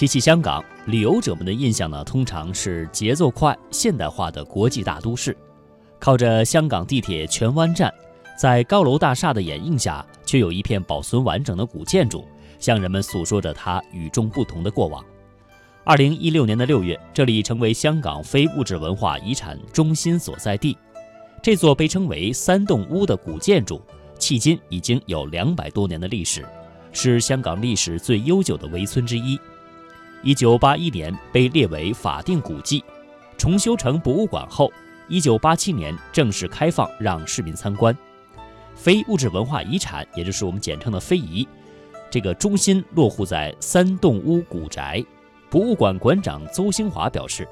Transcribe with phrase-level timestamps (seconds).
[0.00, 5.36] 提起香港，旅游者们的印象呢，通常是节奏快、现代化的国际大都市。
[5.98, 7.92] 靠着香港地铁荃湾站，
[8.34, 12.24] 在高楼大厦的掩映下，却有一片保存完整的古建筑，
[12.58, 15.04] 向人们诉说着它与众不同的过往。
[15.84, 20.78] 二零一六年的六月，这里成为香港非物质文化遗产中心所在地。
[21.42, 23.82] 这座被称为“三栋屋”的古建筑，
[24.18, 26.42] 迄今已经有两百多年的历史，
[26.90, 29.38] 是香港历史最悠久的围村之一。
[30.22, 32.84] 一九八一年被列为法定古迹，
[33.38, 34.70] 重修成博物馆后，
[35.08, 37.96] 一九八七年正式开放让市民参观。
[38.74, 41.48] 非物质文化遗产，也就是我们简称的非遗，
[42.10, 45.02] 这个中心落户在三栋屋古宅。
[45.48, 47.48] 博物馆馆长邹兴华表示，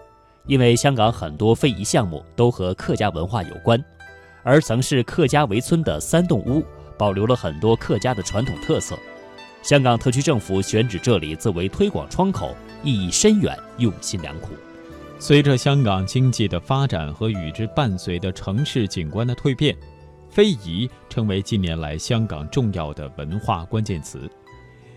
[0.46, 3.82] 因为香港很多非遗项目都和客家文化有关，
[4.42, 6.62] 而曾是客家围村的三栋屋，
[6.98, 8.94] 保留了很多客家的传统特色。
[9.62, 14.50] 香港特区政府选址这里作为推广窗口，意义深远，用心良苦。
[15.18, 19.76] 随着香港经济的发展和与之伴随的城市景观的蜕变，
[20.30, 24.30] 非遗成为近年来香港重要的文化关键词。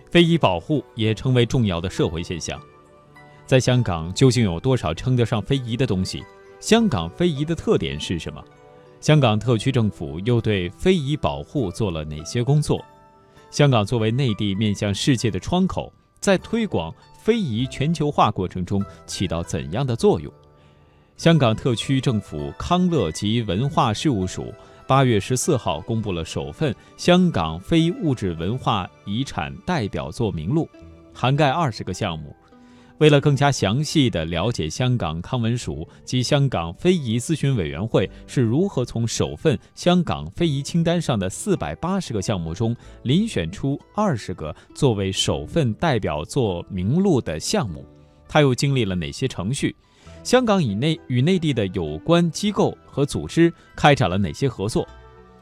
[0.10, 2.62] 非遗保护也成为重要的社会现象。
[3.46, 6.24] 在香港，究竟有多少称得上非遗的东西？
[6.60, 8.42] 香港非遗的特点是什么？
[9.00, 12.80] 香港特区政府又对非遗保护做了哪些工作？
[13.52, 20.32] 香港作为内地面向世界的窗口，在推广非遗全球化过程中起到怎样的作用？
[21.18, 24.54] 香港特区政府康乐及文化事务署
[24.88, 30.68] 八月十四号公布了首份香港非物质文化遗产代表作名录，
[31.14, 32.34] 涵盖二十个项目。
[33.02, 47.84] 为了更加详细地了解香港康文署及香港非遗咨询委员会是如何从首份香港非遗清单上的四百八十个项目中遴选出二十个作为首份代表作名录的项目，
[48.28, 49.76] 它又经历了哪些程序？
[50.24, 54.88] 香港以内与内地的有关机构和组织开展了哪些合作？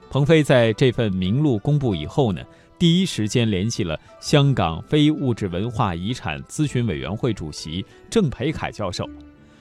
[0.09, 2.41] 鹏飞在这份名录公布以后呢？
[2.79, 9.05] 第一时间联系了香港非物质文化遗产咨询委员会主席郑培凯教授。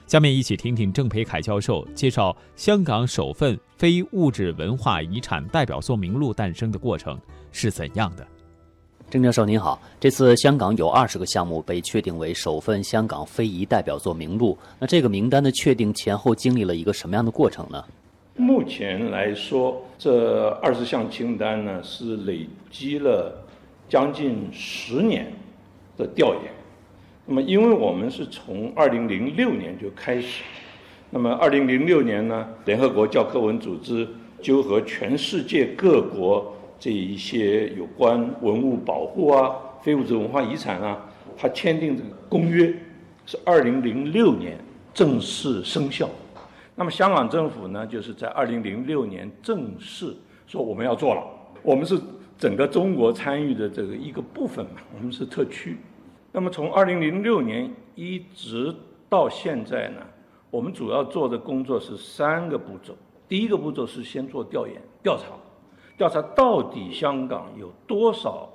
[0.06, 7.18] 下面一起听听郑培凯教授介绍香港首份非物质文化遗产代表作名录诞生的过程
[7.50, 8.24] 是怎样的。
[9.10, 17.84] 郑教授您好，这次香港有二十个项目被确定为首份香港非遗代表作名录，那这个名单的确定前后经历了一个什么样的过程呢？
[18.38, 23.44] 目前来说，这二十项清单呢是累积了
[23.88, 25.26] 将近十年
[25.96, 26.44] 的调研。
[27.26, 30.44] 那么，因为我们是从二零零六年就开始，
[31.10, 34.08] 那么二零零六年呢，联合国教科文组织
[34.40, 39.50] 就和全世界各国这一些有关文物保护啊、
[39.82, 41.04] 非物质文化遗产啊，
[41.36, 42.72] 它签订这个公约，
[43.26, 44.56] 是二零零六年
[44.94, 46.08] 正式生效。
[46.78, 50.14] 那么香港政府呢，就是在二零零六年正式
[50.46, 51.24] 说我们要做了。
[51.60, 52.00] 我们是
[52.38, 55.76] 整个中国参与的这个一个部分嘛，我们是特区。
[56.30, 58.72] 那么从二零零六年一直
[59.08, 59.96] 到现在呢，
[60.52, 62.96] 我们主要做的工作是三个步骤。
[63.26, 65.24] 第一个步骤是先做调研调查，
[65.96, 68.48] 调查到底香港有多少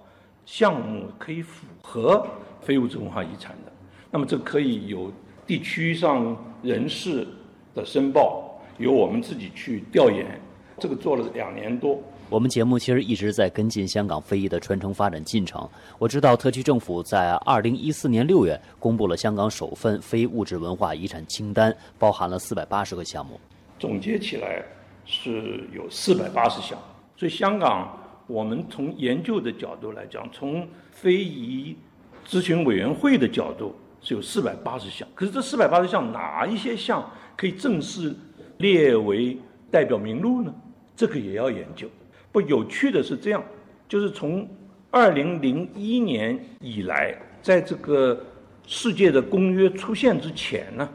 [0.45, 2.25] 项目可以符合
[2.61, 3.71] 非物质文化遗产的。
[4.09, 5.11] 那么这可以有
[5.45, 7.27] 地区上人士。
[7.73, 10.25] 的申报由我们自己去调研，
[10.79, 11.99] 这个做了两年多。
[12.29, 15.69] 我们节目其实一直在跟进香港非遗的传承发展进程。
[15.99, 23.39] 我知道特区政府在二零一四年六月公布了香港首份非物质文化遗产清单，包含了四百八十个项目。
[23.77, 24.63] 总结起来
[25.05, 26.79] 是有四百八十项。
[27.15, 27.95] 所以香港，
[28.25, 31.75] 我们从研究的角度来讲，从非遗
[32.27, 35.07] 咨询委员会的角度是有四百八十项。
[35.15, 37.09] 可是这四百八十项哪一些项？
[37.35, 38.13] 可以正式
[38.57, 39.35] 列为
[39.71, 40.53] 代表名录呢？
[40.95, 41.87] 这个也要研究。
[42.31, 43.43] 不有趣的是这样，
[43.89, 44.47] 就是从
[44.91, 48.23] 二零零一年以来，在这个
[48.67, 50.87] 世界的公约出现之前呢，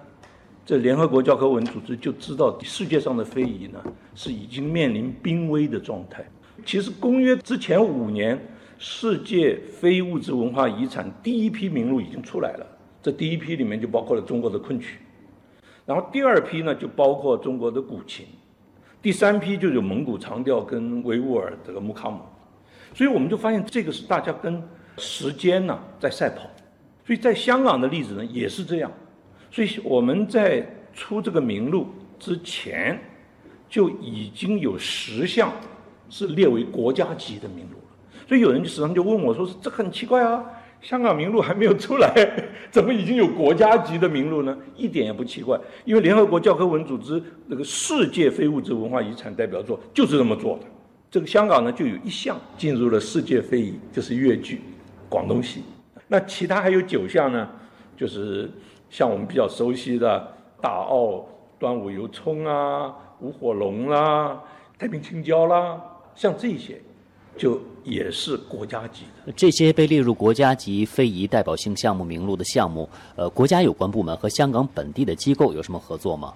[0.64, 3.82] 这联合国教科文组织就知道世界上的非遗呢
[4.14, 6.24] 是已经面临濒危的状态。
[6.64, 8.38] 其实公约之前五年，
[8.78, 12.66] 世界非物质文化遗产第一批名录已经出来了，
[13.02, 14.98] 这第一批里面就包括了中国的昆曲。
[15.86, 18.26] 然后第二批呢，就包括中国的古琴，
[19.00, 22.20] 第三批就有蒙古长调跟维吾尔这个木卡姆，
[22.92, 24.62] 所以我们就发现这个是大家跟
[24.98, 26.42] 时间呢在赛跑，
[27.06, 28.92] 所以在香港的例子呢也是这样，
[29.50, 31.86] 所以我们在出这个名录
[32.18, 33.00] 之前，
[33.66, 35.50] 就已经有十项
[36.10, 40.44] 是列为国家级的名录了，所以有人就时常就问我说是这很奇怪啊。
[40.80, 42.12] 香港名录还没有出来，
[42.70, 44.56] 怎么已经有国家级的名录呢？
[44.76, 50.66] 一点也不奇怪，因为联合国教科文组织那个世界非物质文化遗产代表作就是这么做的。
[51.10, 54.56] 这个香港呢，就有一项进入了世界非遗，就是粤剧
[55.08, 55.60] 《广东戏》。
[56.06, 57.48] 那其他还有九项呢，
[57.96, 58.50] 就是
[58.90, 61.26] 像我们比较熟悉的大澳
[61.58, 64.38] 端午游葱啊、舞火龙啦、
[64.78, 65.80] 太平青椒啦，
[66.14, 66.80] 像这些。
[67.36, 76.34] 就也是国家级的这些被列入国家级非遗代表性项目名录的项目，呃，国家有关部门和香港本地的机构有什么合作吗？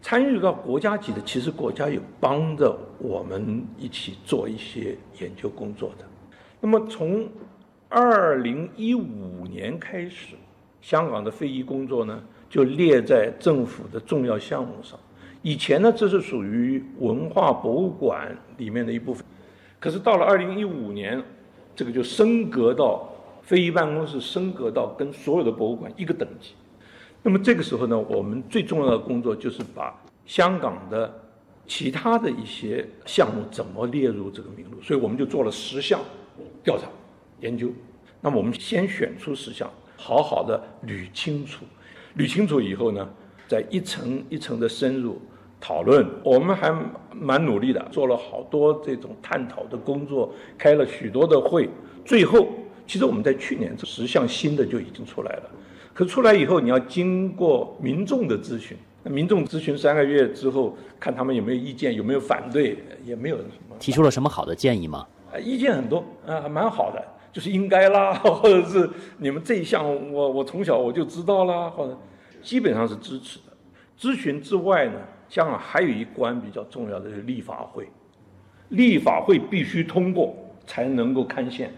[0.00, 6.04] 参与到国家级的，其实国家有帮着我们一起做一些研究工作的。
[6.60, 7.28] 那么从
[7.88, 10.36] 二零一五年开始，
[10.80, 14.96] 香港的非遗工作呢就列在政府的重要项目上。
[15.42, 19.24] 以前呢，这是属于文化博物馆里面的一部分。
[19.78, 21.22] 可是到了二零一五年，
[21.74, 23.08] 这个就升格到
[23.42, 26.52] 非遗办公室，升格到跟所有的博物馆一个等级。
[27.22, 29.94] 那么这个时候呢，我们最重要的工作就是把
[30.24, 31.12] 香港的
[31.66, 34.80] 其他的一些项目怎么列入这个名录。
[34.80, 36.00] 所以我们就做了十项
[36.64, 36.86] 调查
[37.40, 37.70] 研究。
[38.20, 41.64] 那么我们先选出十项，好好的捋清楚，
[42.16, 43.08] 捋清楚以后呢，
[43.46, 45.20] 再一层一层的深入。
[45.60, 46.74] 讨论，我们还
[47.12, 51.68] 蛮努力的，做了好多这种探讨的工作，开了许多的会。
[52.04, 52.46] 最后，
[52.86, 55.50] 其实我们在去年这十项新的就已经出来了。
[55.92, 63.76] 可出来以后，你要经过民众的咨询，民众咨询三个月之后，看他们有没有意见，有没有反对，也没有什么。
[63.80, 65.06] 提出了什么好的建议吗？
[65.32, 67.02] 啊，意见很多，啊，还蛮好的，
[67.32, 71.98] 就是应该啦， 或者是你们这一项，我我从小我就知道啦，或者
[72.42, 73.52] 基本上是支持的。
[73.98, 75.00] 咨询之外呢？
[75.28, 77.88] 香港还有一关比较重要的是立法会，
[78.68, 80.34] 立法会必须通过
[80.66, 81.72] 才能够刊宪。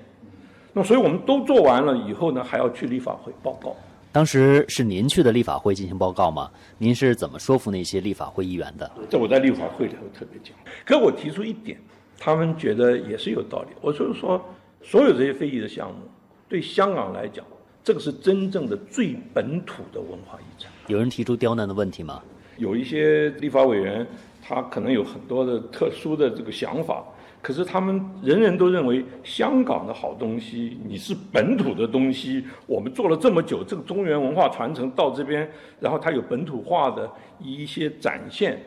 [0.73, 3.75] 那所以我们都做完了以后呢，还要去立法会报告。
[4.11, 6.51] 当时是您去的立法会进行报告吗？
[6.79, 8.91] 您是怎么说服那些立法会议员的？
[9.09, 10.55] 这我在立法会里头特别讲。
[10.85, 11.79] 可我提出一点，
[12.19, 13.69] 他们觉得也是有道理。
[13.81, 14.43] 我就是说，
[14.83, 15.99] 所有这些非遗的项目，
[16.49, 17.45] 对香港来讲，
[17.85, 20.71] 这个是真正的最本土的文化遗产。
[20.87, 22.23] 有人提出刁难的问题吗？
[22.59, 24.07] 有一些立法委员，
[24.43, 27.05] 他可能有很多的特殊的这个想法，
[27.41, 35.49] 可是他们人人都认为香港的好东西，你是本土的东西，我们做了这么久，这个中原文化传承到这边，
[35.81, 38.61] 然后它有本土化的一些展现，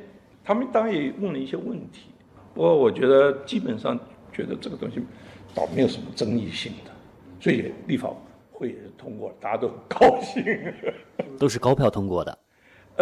[0.43, 2.07] 他们当然也问了一些问题，
[2.53, 3.99] 不过我觉得基本上
[4.31, 5.01] 觉得这个东西
[5.53, 6.91] 倒没有什么争议性的，
[7.39, 8.09] 所以立法
[8.51, 10.45] 会也是通过，大家都很高兴，
[11.37, 12.37] 都是高票通过的。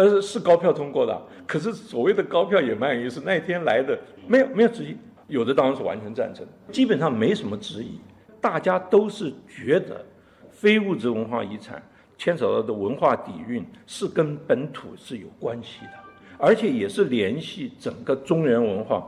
[0.00, 3.20] 呃，是高票通过的，可是所谓的高票也蛮有意思。
[3.22, 4.96] 那一天来的没有没有质疑，
[5.28, 6.42] 有的当然是完全赞成，
[6.72, 8.00] 基本上没什么质疑。
[8.40, 10.02] 大家都是觉得
[10.50, 11.82] 非物质文化遗产
[12.16, 15.92] 牵扯到的文化底蕴是跟本土是有关系的，
[16.38, 19.06] 而且也是联系整个中原文化、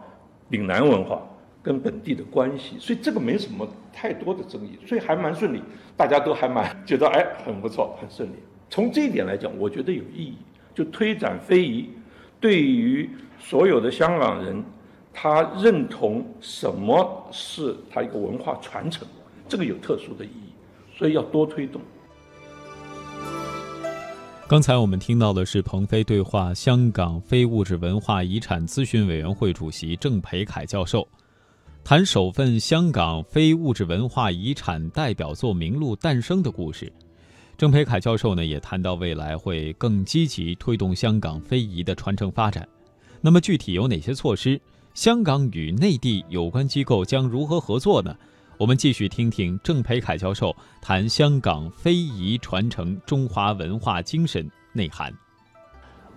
[0.50, 1.26] 岭南文化
[1.62, 5.62] 跟本地的关系，所以这个没什么太多的争议，所以还蛮顺利，
[5.96, 8.34] 大家都还蛮觉得哎很不错，很顺利。
[8.68, 10.36] 从这一点来讲，我觉得有意义。
[10.74, 11.88] 就推展非遗，
[12.40, 13.08] 对于
[13.38, 14.62] 所有的香港人，
[15.12, 19.06] 他认同什么是他一个文化传承，
[19.48, 20.52] 这个有特殊的意义，
[20.96, 21.80] 所以要多推动。
[24.48, 31.08] 刚才我们听到的是鹏飞对话香港非物质文化遗产咨询委员会主席郑培凯教授，
[31.82, 36.92] 谈首份香港非物质文化遗产代表作名录诞生的故事。
[37.62, 42.68] 郑培凯教授呢也谈到，未来会更积极推动香港非遗的传承发展。
[43.20, 44.60] 那么具体有哪些措施？
[44.94, 48.16] 香港与内地有关机构将如何合作呢？
[48.58, 55.16] 我们继续听听郑培凯教授谈香港非遗传承中华文化精神内涵。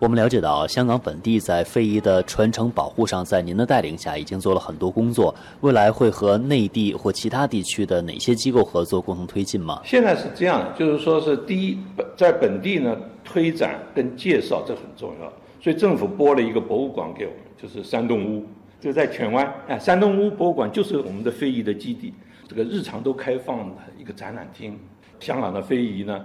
[0.05, 5.33] 我们了解到，香港本地在非遗的传承保护上，在您的带领下已经做了很多工作。
[5.61, 9.81] 未来会和内地或其他地区的哪些机构合作，共同推进吗？
[9.83, 11.79] 现在是这样，就是说是第一，
[12.15, 18.45] 在本地呢推展跟介绍这很重要，所以政府拨了一个博物馆给我们，就是山洞屋，
[18.79, 19.51] 就在荃湾。
[19.67, 22.13] 哎，山洞屋博物馆就是我们的非遗的基地，
[22.47, 24.77] 这个日常都开放的一个展览厅。
[25.19, 26.23] 香港的非遗呢，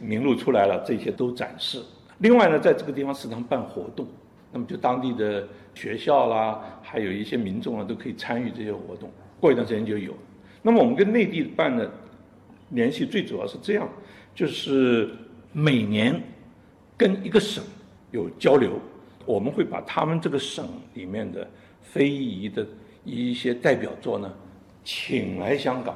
[0.00, 1.82] 名录出来了，这些都展示。
[2.18, 4.06] 另外呢，在这个地方时常办活动，
[4.52, 9.10] 那么就当地的学校啦，还有一些民众啊，都可以参与这些活动。
[9.38, 10.14] 过一段时间就有。
[10.62, 11.90] 那么我们跟内地办的
[12.70, 13.86] 联系最主要是这样，
[14.34, 15.10] 就是
[15.52, 16.20] 每年
[16.96, 17.62] 跟一个省
[18.10, 18.80] 有交流，
[19.26, 21.46] 我们会把他们这个省里面的
[21.82, 22.66] 非遗的
[23.04, 24.32] 一些代表作呢，
[24.82, 25.94] 请来香港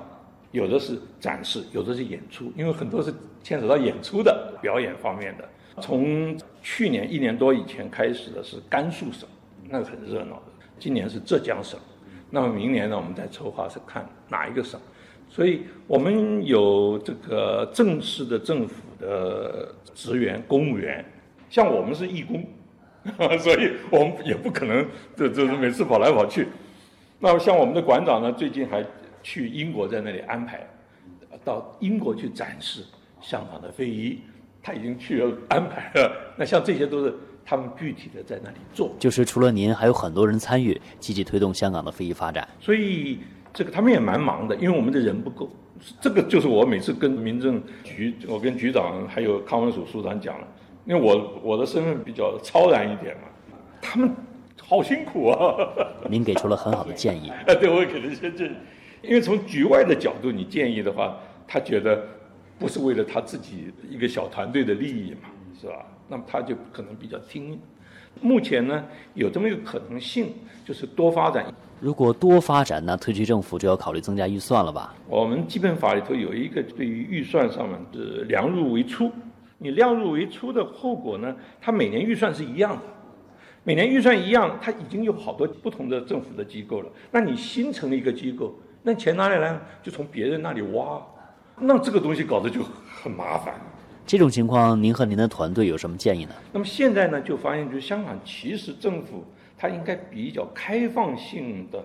[0.53, 3.13] 有的是展示，有的是演出，因为很多是
[3.43, 5.49] 牵扯到演出的表演方面的。
[5.81, 9.29] 从去年一年多以前开始的是甘肃省，
[9.69, 10.43] 那个很热闹的。
[10.79, 11.79] 今年是浙江省，
[12.31, 14.81] 那么明年呢，我们再筹划是看哪一个省。
[15.29, 21.05] 所以我们有这个正式的政府的职员、公务员，
[21.49, 22.45] 像我们是义工，
[23.39, 24.85] 所以我们也不可能
[25.17, 26.49] 这这每次跑来跑去。
[27.21, 28.85] 那么像我们的馆长呢，最近还
[29.23, 30.67] 去英国，在那里安排
[31.45, 32.83] 到英国去展示
[33.21, 34.19] 香港的非遗，
[34.63, 36.13] 他已经去了安排了。
[36.37, 37.15] 那像这些都是
[37.45, 38.95] 他们具体的在那里做。
[38.99, 42.49] 就是除了您，还有很多人参与，积极推动香港的非遗发展。
[42.61, 43.19] 所以。
[43.53, 45.51] 这个他们也蛮忙的，因为我们的人不够。
[46.01, 50.47] 这个就是我每次跟民政局，我跟局长还有康文署署长讲了，
[50.85, 53.23] 因为我我的身份比较超然一点嘛，
[53.83, 54.15] 他们
[54.63, 55.57] 好辛苦啊。
[56.09, 57.29] 您给出了很好的建议。
[57.31, 58.55] 啊， 对，我给了一些建议，
[59.03, 62.07] 因为从局外的角度你建议的话，他觉得
[62.61, 65.87] 不是为了他自己一个小团队的利益嘛，是吧？
[66.09, 67.59] 那么他就可能比较听。
[68.21, 70.35] 目前呢，有这么一个可能性，
[70.67, 71.47] 就是多发展。
[71.81, 74.95] 如果多发展，那特区政府就要考虑增加预算了吧？
[75.09, 79.11] 我们基本法里头有一个对于预算上面的量入为出，
[79.57, 82.83] 你量入为出的后果呢，它每年预算是一样的，
[83.65, 86.91] 每年预算一样，它已经有好多不同的政府的机构了。
[87.11, 89.59] 那你新成立一个机构，那钱哪里来？
[89.83, 91.01] 就从别人那里挖，
[91.61, 92.63] 那这个东西搞得就
[93.03, 93.55] 很麻烦。
[94.07, 96.35] 这种情况，您和您的团队有什么建议呢？
[96.53, 99.25] 那么现在呢，就发现，就香港其实政府。
[99.63, 101.85] 它应该比较开放性的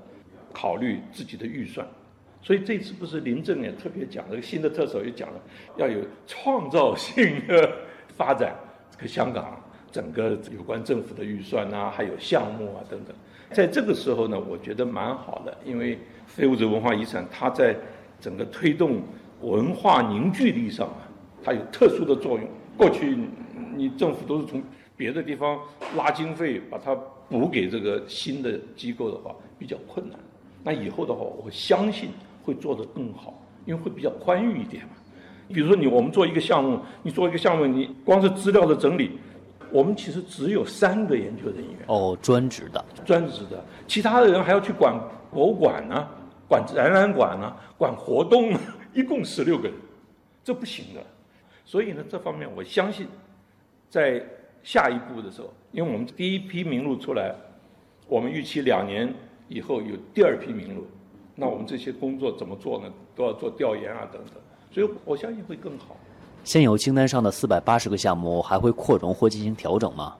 [0.53, 1.85] 考虑自己的预算，
[2.41, 5.41] 所以这次不是林郑也特别讲了新的特首，也讲了
[5.75, 7.69] 要有创造性的
[8.15, 8.55] 发展
[8.89, 13.13] 这个香港整个有关政府的预算啊，还有项目啊等等。
[13.51, 17.75] 在这个时候呢，我觉得蛮好的，因为非物质文化遗产它在
[18.21, 19.01] 整个推动
[19.41, 21.07] 文化凝聚力上啊，
[21.43, 22.47] 它有特殊的作用。
[22.77, 23.17] 过去
[23.75, 24.61] 你政府都是从
[24.97, 25.59] 别的地方
[25.95, 26.95] 拉经费把它。
[27.27, 30.19] 补给这个新的机构的话比较困难，
[30.63, 32.11] 那以后的话，我相信
[32.43, 33.33] 会做得更好，
[33.65, 34.91] 因为会比较宽裕一点嘛。
[35.47, 39.17] 比如说你我们做一个项目，你做一个项目，你光是资料的整理，
[39.71, 44.93] 我们其实只有三个研究人员哦，专职的，专职的，其他的人还要去管
[45.31, 46.07] 博物馆呢，
[46.47, 48.53] 管展览馆呢，管活动，
[48.95, 49.77] 一共十六个人，
[50.43, 51.05] 这不行的。
[51.63, 53.05] 所以呢，这方面我相信，
[53.89, 54.23] 在。
[54.65, 57.35] 下一步的时候，因为我们第一批名录出来，
[58.07, 59.13] 我们预期两年
[59.47, 60.87] 以后有第二批名录，
[61.35, 62.91] 那我们这些工作怎么做呢？
[63.15, 65.95] 都要做调研啊等等，所以我相信会更好。
[66.43, 70.15] 现有清单上的四百八十个项目还会扩容或进行调整吗？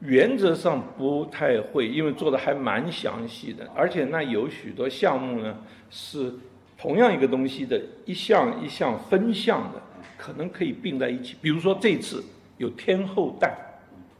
[0.00, 5.56] 原则上不太会，因为做的还蛮详细的，而且那有许多项目呢
[5.88, 6.34] 是
[6.76, 9.80] 同样一个东西的一项一项分项的，
[10.16, 11.36] 可能可以并在一起。
[11.40, 12.22] 比如说这次
[12.58, 13.54] 有天后诞。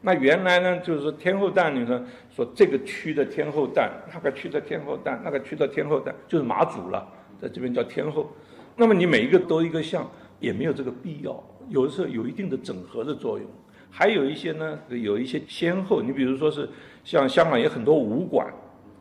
[0.07, 7.07] 那原来呢，就是说天后诞里呢，说这个区的天后诞，那个区的天后诞，那个区的天后诞，就是马祖了，
[7.41, 8.31] 在这边叫天后。
[8.77, 10.07] 那么你每一个都一个项，
[10.41, 11.43] 也没有这个必要。
[11.71, 13.47] 有的时候有一定的整合的作用。
[13.89, 16.03] 还有一些呢，有一些先后。
[16.03, 16.69] 你比如说是
[17.03, 18.53] 像香港有很多武馆，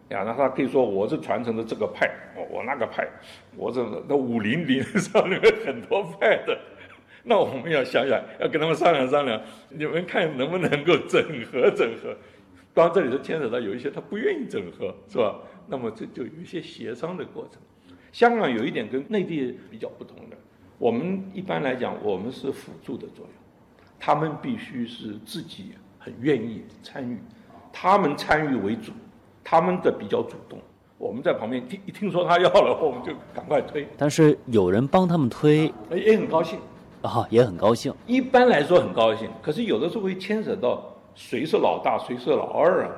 [0.10, 3.08] 呀，那他可以说我是传承的这个派，我我那个派，
[3.56, 6.60] 我这那武林里上面很多派的。
[7.24, 12.16] 那我们要想想，要跟他们商量商量，你们看能不能够整合整合。
[12.74, 15.40] 当然这里头牵扯到有一些他不愿意整合，是吧？
[15.68, 17.62] 那么这就有一些协商的过程。
[18.12, 20.36] 香港有一点跟内地比较不同的，
[20.78, 23.34] 我们一般来讲我们是辅助的作用，
[24.00, 27.18] 他们必须是自己很愿意参与，
[27.72, 28.92] 他们参与为主，
[29.54, 30.58] 他们的比较主动，
[30.98, 33.88] 我们在旁边听一听说他要了，我们就赶快推。
[33.96, 36.58] 但是有人帮他们推，也很高兴。
[37.04, 37.94] 啊，也很高兴。
[38.08, 40.84] 一般来说很高兴，可是有的时候会牵扯到
[41.14, 42.92] 谁是老大，谁是老二啊，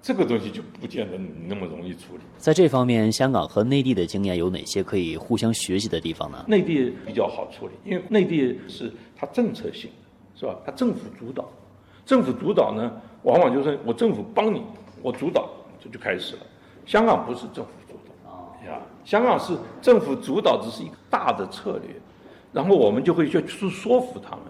[0.00, 2.20] 这个东西就不见得那么容易处理。
[2.38, 6.42] 在这方面，香港和内地的经验有哪些可以互相学习的地方呢？
[6.48, 10.56] 内地比较好处理，因为内地是它政策性的，是吧？
[10.64, 11.46] 它政府主导，
[12.06, 12.90] 政府主导呢，
[13.24, 14.62] 往往就是我政府帮你，
[15.02, 15.50] 我主导，
[15.80, 16.42] 这就开始了。
[16.86, 17.94] 香港不是政府主
[18.24, 18.30] 导，
[18.66, 21.94] 呀，香港是政府主导，只是一个大的策略。
[22.52, 24.44] 然后我们就会去去说服他们，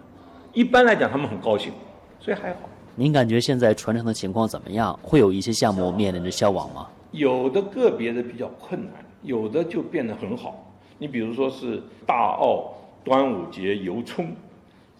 [0.52, 1.72] 一般来讲他们很高兴，
[2.20, 2.60] 所以还好。
[2.94, 4.98] 您感觉现在传承的情况怎么样？
[5.02, 6.86] 会有一些项目面临着消亡吗？
[7.10, 10.64] 有的个别的比较困难，有的就变得很好。
[10.98, 14.34] 你比如说是大澳端午节游冲，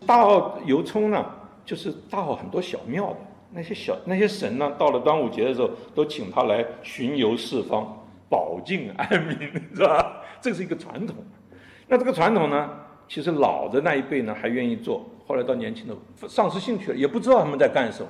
[0.07, 1.25] 大澳游冲呢，
[1.65, 3.17] 就是大澳很多小庙的
[3.51, 9.39] 那些小那些神呢，到了端午节的时候都请他来巡游四方，保境安民，
[9.75, 10.23] 是吧？
[10.41, 11.17] 这是一个传统。
[11.89, 12.71] 那这个传统呢，
[13.09, 15.97] 其实老的那一辈呢还愿意做，后来到年轻的
[16.29, 18.09] 丧失兴趣了，也不知道他们在干什么。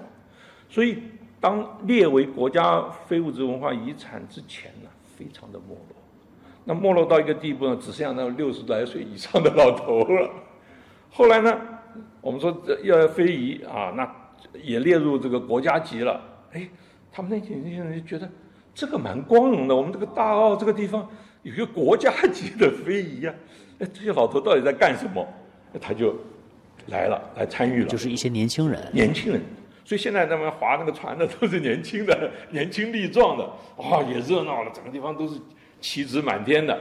[0.68, 0.98] 所以，
[1.40, 5.96] 当列为国家非物质文化遗产之前呢，非常的没落。
[6.64, 10.30] 那没落到一个地步呢，只剩下那六十来岁以上的老头了。
[11.10, 11.58] 后来呢，
[12.20, 14.04] 我们说要非遗啊，那
[14.62, 16.20] 也列入这个国家级了。
[16.52, 16.68] 哎，
[17.10, 18.30] 他们那些那些人就觉得
[18.74, 19.74] 这个蛮光荣的。
[19.74, 21.08] 我们这个大澳这个地方
[21.42, 23.34] 有一个国家级的非遗啊，
[23.78, 25.26] 哎，这些老头到底在干什么？
[25.80, 26.16] 他就
[26.86, 27.88] 来了，来参与了。
[27.88, 29.42] 就是一些年轻人，年轻人。
[29.84, 35.40] 所以现在他们划那个船的都是年轻的、 年轻力壮的，哇，也热闹了，整个地方都是
[35.80, 36.78] 旗帜满天的。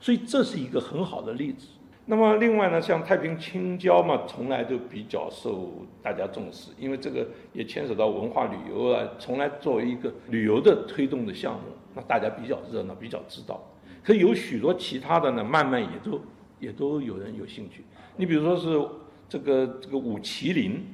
[0.00, 1.66] 所以这是一个很好的例子。
[2.10, 5.70] 那么另外呢，像太平青椒嘛，从来都比较受
[6.02, 11.60] 大家重视，因为这个也牵扯到文化旅游啊，从来作为一个旅游的推动的项目，
[11.94, 13.62] 那大家比较热闹，比较知道。
[14.02, 16.20] 可有许多其他的呢，慢慢也都
[16.58, 17.84] 也都有人有兴趣。
[18.16, 18.88] 你比如说是
[19.28, 20.84] 这个这个舞麒麟。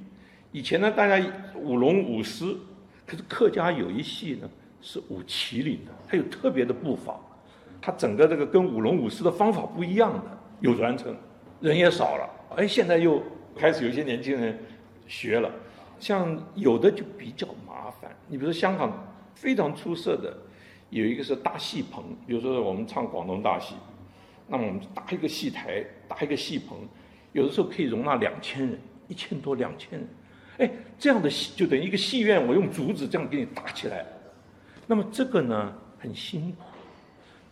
[0.52, 2.44] 以前呢，大家舞龙舞狮，
[3.06, 4.50] 可是客家有一系呢
[4.82, 7.18] 是舞麒麟的，它有特别的步伐，
[7.80, 11.14] 它整个这个跟舞龙舞狮的方法不一样的，有传承，
[11.60, 13.22] 人也少了，哎，现在又
[13.54, 14.58] 开始有些年轻人
[15.06, 15.50] 学了，
[16.00, 20.36] 像有的就比较麻烦，你比如香港非常出色的
[20.90, 23.74] 有一个是大戏棚，比如说我们唱广东大戏，
[24.48, 26.78] 那么我们搭一个戏台，搭一个戏棚，
[27.32, 30.08] 有的时候可以容纳两千人，一千多两千人。
[30.58, 34.06] 哎，这样的戏就等于一个戏院，我用竹子这样给你搭起来。
[34.86, 36.64] 那么这个呢很辛苦，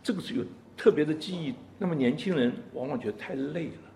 [0.01, 0.43] 这个是有
[0.75, 1.53] 特别的技艺。
[1.77, 3.91] 那么年轻人往往觉得太累了，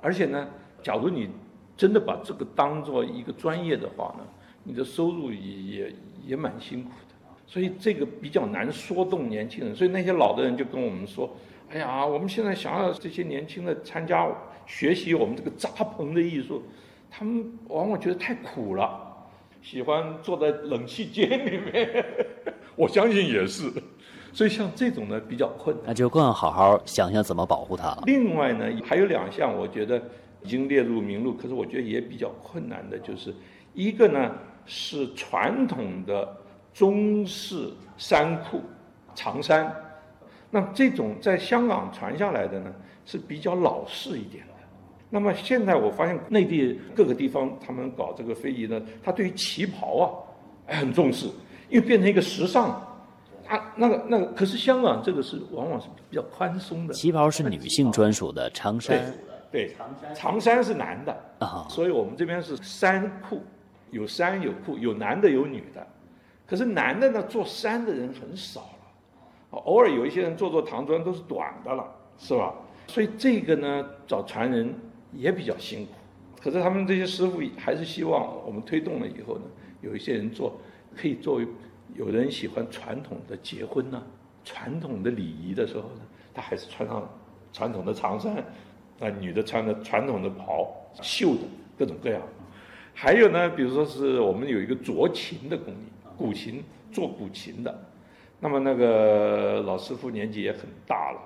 [0.00, 0.48] 而且呢，
[0.82, 1.28] 假如你
[1.76, 4.24] 真的把这个当做一个专业的话呢，
[4.62, 5.92] 你的收入也也
[6.26, 7.14] 也蛮辛苦的。
[7.46, 9.74] 所以这个比较难说动年轻人。
[9.74, 11.36] 所以那些老的人就跟我们说
[11.70, 14.28] ：“哎呀，我们现在想要这些年轻的参加
[14.66, 16.62] 学习我们这个扎棚的艺术。”
[17.08, 19.16] 他们往往觉得太苦了，
[19.62, 22.04] 喜欢坐在冷气间里面。
[22.74, 23.70] 我相信也是，
[24.36, 25.86] 所以像这种呢比较困难。
[25.86, 28.02] 那就更要好好想想怎么保护它了。
[28.04, 29.96] 另外呢，还有两项我觉得
[30.42, 33.34] 已经列入名录，可是我觉得也比较困难的，就是
[33.72, 34.30] 一个呢
[34.66, 36.36] 是传统的
[36.74, 38.60] 中式衫裤
[39.14, 39.74] 长衫，
[40.50, 42.70] 那这种在香港传下来的呢
[43.06, 44.52] 是比较老式一点的。
[45.08, 51.24] 那么现在我发现内地各个地方他们搞这个非遗呢，他对于旗袍啊，很重视，
[51.70, 52.85] 因为变成一个时尚，
[53.48, 56.94] 啊，那个那个，可是香港这个是往往是比较宽松的。
[56.94, 59.12] 旗袍是女性专属的长衫，
[59.50, 59.74] 对，
[60.14, 63.42] 长衫是男的啊，所以我们这边是衫裤，
[63.90, 65.86] 有衫有裤，有男的有女的，
[66.46, 71.84] 可是男的呢做衫的人很少了，偶尔有一些人做做唐装都是短的了，
[72.18, 72.54] 是吧？
[72.86, 74.74] 所以这个呢找传人。
[75.12, 75.92] 也比较辛苦，
[76.42, 79.42] 可是他们这些师傅还是希望我们推动了以后呢，
[79.80, 80.60] 有一些人做，
[80.94, 81.46] 可以作为
[81.94, 84.02] 有人喜欢传统的结婚呢，
[84.44, 86.00] 传统的礼仪的时候呢，
[86.34, 87.08] 他还是穿上
[87.52, 88.36] 传统的长衫，
[89.00, 91.40] 啊，女的穿的传统的袍，绣的
[91.78, 92.20] 各种各样。
[92.92, 95.76] 还有呢，比如说是我们有一个酌琴的工艺，
[96.16, 97.78] 古琴做古琴的，
[98.40, 101.20] 那么那个老师傅年纪也很大了，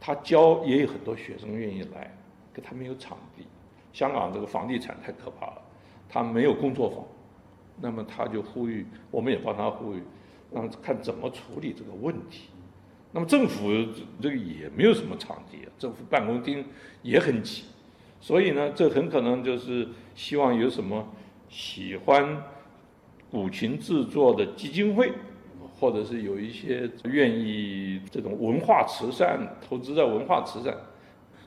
[0.00, 2.12] 他教也有很多学生愿意来。
[2.52, 3.46] 可他没有场地，
[3.92, 5.62] 香港这个房地产太可怕了，
[6.08, 7.04] 他没有工作坊，
[7.80, 10.02] 那么他就呼吁，我们也帮他呼吁，
[10.50, 12.48] 那么看怎么处理这个问题。
[13.12, 13.70] 那么政府
[14.20, 16.64] 这个也没有什么场地啊，政府办公厅
[17.02, 17.64] 也很挤，
[18.20, 21.06] 所以呢，这很可能就是希望有什么
[21.48, 22.42] 喜欢
[23.30, 25.12] 古琴制作的基金会，
[25.80, 30.76] 或者是有一些愿意这种文化慈善投资在文化慈善。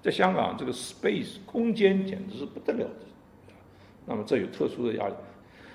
[0.02, 3.06] 在香港，这个 space 空间简直是不得了的，
[4.08, 5.13] 那么这有特殊的压力，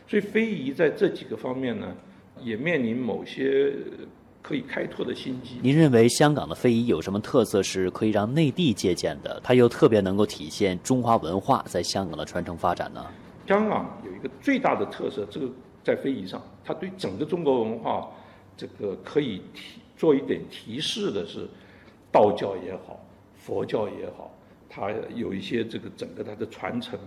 [0.07, 1.95] 所以非遗在这几个方面呢，
[2.41, 3.73] 也面临某些
[4.41, 5.59] 可以开拓的新机。
[5.63, 9.41] 您认为香港的非遗有什么特色是可以让内地借鉴的？
[9.43, 13.05] 它又特别能够体现中华文化在香港的传承发展呢？
[13.49, 15.49] 香港有一个最大的特色，这个
[15.83, 18.09] 在非遗上，它对整个中国文化
[18.57, 21.49] 这个可以提做一点提示的是，
[22.13, 23.01] 道教也好。
[23.37, 24.35] 佛教也好，
[24.69, 26.99] 它有一些这个整个它的传承，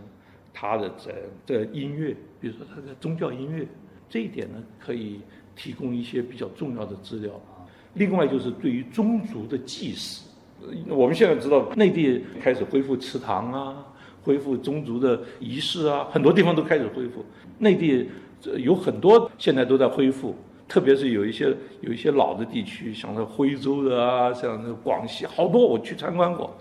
[0.53, 1.13] 他的这
[1.45, 3.67] 这音乐，比如说他的宗教音乐，
[4.09, 5.21] 这一点呢可以
[5.55, 7.31] 提供一些比较重要的资料。
[7.93, 10.29] 另外就是对于宗族的祭祀，
[10.87, 13.85] 我们现在知道内地开始恢复祠堂啊，
[14.21, 17.25] 恢复宗族的仪式啊，很多地方都开始恢复。
[17.57, 18.09] 内地
[18.57, 20.35] 有很多现在都在恢复。
[20.67, 26.55] 特别是有一些有一些老的地区，像那徽州的啊，像那广西，好多我去参观过，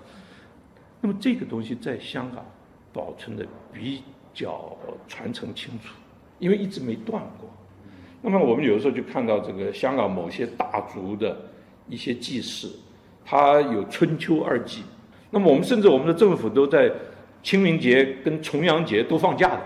[1.02, 2.42] 那么这个东西在香港
[2.92, 5.94] 保存的比较传承清楚，
[6.38, 7.48] 因为一直没断过。
[8.20, 11.36] 那么我们有的时候就看到这个香港某些大族的
[11.88, 12.68] 一些祭祀，
[13.24, 14.82] 它有春秋二祭。
[15.30, 16.90] 那么我们甚至我们的政府都在
[17.42, 19.60] 清明节跟重阳节都放假的。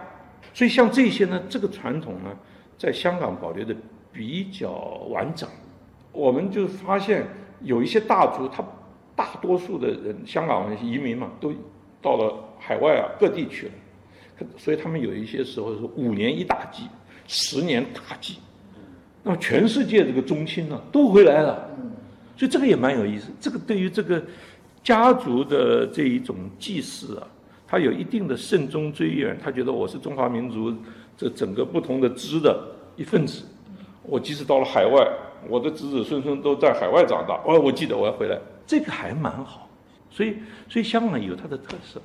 [0.53, 2.31] 所以像这些呢，这个传统呢，
[2.77, 3.75] 在香港保留的
[4.13, 4.71] 比较
[5.09, 5.49] 完整。
[6.13, 7.27] 我们就发现
[7.63, 8.63] 有一些大族，他
[9.17, 11.51] 大多数的人，香港移民嘛，都
[12.03, 13.73] 到了海外啊各地去了，
[14.59, 16.83] 所以他们有一些时候是五年一大祭，
[17.27, 18.39] 十年大祭。
[19.23, 21.71] 那么全世界这个宗亲呢都回来了，
[22.37, 23.31] 所以这个也蛮有意思。
[23.41, 24.23] 这个对于这个
[24.83, 27.27] 家族的这一种祭祀啊。
[27.75, 30.71] 他有一定的慎终追远，他觉得我是中华民族
[31.17, 32.63] 这整个不同的支的
[32.97, 33.47] 一份子。
[34.03, 35.09] 我即使到了海外，
[35.49, 39.71] 我的子子孙孙都在海外长大，哦，我记得我要回来，这个还蛮好。
[40.13, 40.37] 所以，
[40.69, 42.01] 所以香港有它的特色。